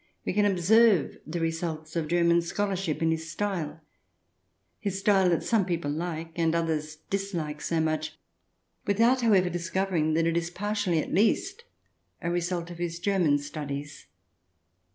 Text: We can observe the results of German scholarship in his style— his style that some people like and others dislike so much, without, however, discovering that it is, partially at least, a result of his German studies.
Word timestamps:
We 0.25 0.33
can 0.33 0.45
observe 0.45 1.19
the 1.27 1.39
results 1.39 1.95
of 1.95 2.07
German 2.07 2.41
scholarship 2.41 3.03
in 3.03 3.11
his 3.11 3.29
style— 3.29 3.81
his 4.79 4.97
style 4.99 5.29
that 5.29 5.43
some 5.43 5.63
people 5.63 5.91
like 5.91 6.31
and 6.35 6.55
others 6.55 6.95
dislike 7.11 7.61
so 7.61 7.79
much, 7.79 8.17
without, 8.87 9.21
however, 9.21 9.47
discovering 9.51 10.15
that 10.15 10.25
it 10.25 10.35
is, 10.37 10.49
partially 10.49 10.97
at 10.97 11.13
least, 11.13 11.65
a 12.19 12.31
result 12.31 12.71
of 12.71 12.79
his 12.79 12.97
German 12.97 13.37
studies. 13.37 14.07